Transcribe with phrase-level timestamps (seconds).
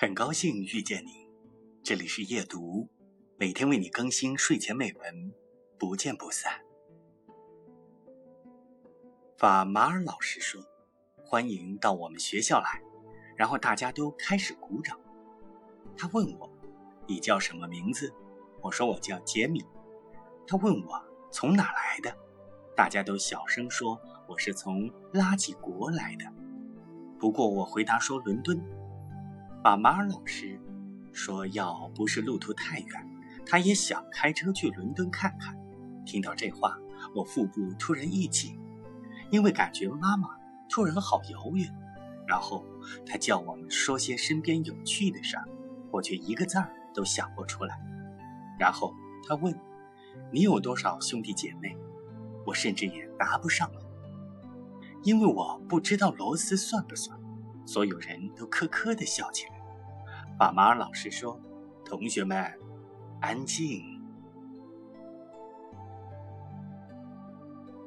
[0.00, 1.28] 很高兴遇见你，
[1.82, 2.88] 这里是夜读，
[3.36, 5.30] 每天为你更新睡前美文，
[5.78, 6.50] 不见不散。
[9.36, 10.64] 法马尔老师说
[11.22, 12.80] ：“欢迎到我们学校来。”
[13.36, 14.98] 然后大家都开始鼓掌。
[15.98, 16.50] 他问我
[17.06, 18.10] ：“你叫什么名字？”
[18.62, 19.62] 我说：“我叫杰米。”
[20.48, 22.16] 他问我从哪来的，
[22.74, 26.24] 大家都小声说：“我是从垃圾国来的。”
[27.20, 28.58] 不过我回答说：“伦敦。”
[29.62, 30.58] 法马尔老师
[31.12, 32.88] 说：“要不是路途太远，
[33.44, 35.54] 他也想开车去伦敦看看。”
[36.06, 36.78] 听到这话，
[37.14, 38.58] 我腹部突然一紧，
[39.30, 40.30] 因为感觉妈妈
[40.70, 41.70] 突然好遥远。
[42.26, 42.64] 然后
[43.04, 45.46] 他叫我们说些身边有趣的事儿，
[45.90, 47.78] 我却一个字儿都想不出来。
[48.58, 48.94] 然后
[49.28, 49.54] 他问
[50.32, 51.76] ：“你有多少兄弟姐妹？”
[52.46, 53.82] 我甚至也答不上了，
[55.02, 57.20] 因为我不知道螺丝算不算。
[57.66, 59.49] 所有人都咯咯地笑起来。
[60.40, 61.38] 爸妈老师说
[61.84, 62.50] ：“同学们，
[63.20, 63.84] 安静。”